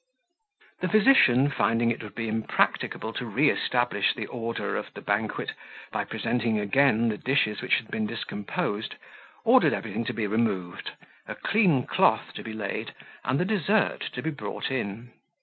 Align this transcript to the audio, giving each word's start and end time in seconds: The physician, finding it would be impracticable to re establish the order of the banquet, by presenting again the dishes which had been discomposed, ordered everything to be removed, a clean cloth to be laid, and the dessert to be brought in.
The 0.79 0.87
physician, 0.89 1.51
finding 1.51 1.91
it 1.91 2.01
would 2.01 2.15
be 2.15 2.27
impracticable 2.27 3.13
to 3.13 3.25
re 3.27 3.51
establish 3.51 4.15
the 4.15 4.25
order 4.25 4.75
of 4.75 4.91
the 4.95 5.01
banquet, 5.01 5.51
by 5.91 6.05
presenting 6.05 6.59
again 6.59 7.09
the 7.09 7.19
dishes 7.19 7.61
which 7.61 7.75
had 7.75 7.89
been 7.89 8.07
discomposed, 8.07 8.95
ordered 9.43 9.73
everything 9.73 10.05
to 10.05 10.13
be 10.13 10.25
removed, 10.25 10.93
a 11.27 11.35
clean 11.35 11.85
cloth 11.85 12.33
to 12.33 12.41
be 12.41 12.53
laid, 12.53 12.95
and 13.23 13.39
the 13.39 13.45
dessert 13.45 14.09
to 14.13 14.23
be 14.23 14.31
brought 14.31 14.71
in. 14.71 15.11